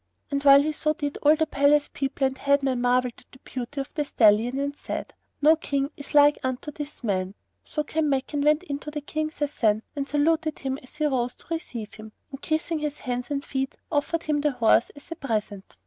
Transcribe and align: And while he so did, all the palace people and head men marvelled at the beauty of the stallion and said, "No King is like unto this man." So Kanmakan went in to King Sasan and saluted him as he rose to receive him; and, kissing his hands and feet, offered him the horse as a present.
And 0.31 0.43
while 0.43 0.63
he 0.63 0.71
so 0.71 0.93
did, 0.93 1.17
all 1.17 1.35
the 1.35 1.45
palace 1.45 1.87
people 1.93 2.25
and 2.25 2.35
head 2.35 2.63
men 2.63 2.81
marvelled 2.81 3.13
at 3.19 3.27
the 3.31 3.37
beauty 3.43 3.79
of 3.81 3.93
the 3.93 4.03
stallion 4.03 4.57
and 4.57 4.75
said, 4.75 5.13
"No 5.43 5.55
King 5.55 5.91
is 5.95 6.15
like 6.15 6.39
unto 6.43 6.71
this 6.71 7.03
man." 7.03 7.35
So 7.63 7.83
Kanmakan 7.83 8.43
went 8.43 8.63
in 8.63 8.79
to 8.79 8.99
King 9.01 9.29
Sasan 9.29 9.83
and 9.95 10.07
saluted 10.07 10.57
him 10.57 10.79
as 10.81 10.95
he 10.95 11.05
rose 11.05 11.35
to 11.35 11.45
receive 11.53 11.93
him; 11.93 12.13
and, 12.31 12.41
kissing 12.41 12.79
his 12.79 12.97
hands 12.97 13.29
and 13.29 13.45
feet, 13.45 13.75
offered 13.91 14.23
him 14.23 14.41
the 14.41 14.53
horse 14.53 14.89
as 14.95 15.11
a 15.11 15.15
present. 15.15 15.75